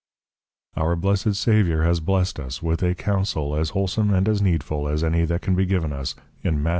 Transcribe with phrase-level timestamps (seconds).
[0.81, 5.03] _Our Blessed Saviour has blessed us, with a counsil, as Wholsome and as Needful as
[5.03, 6.69] any that can be given us, in _Math.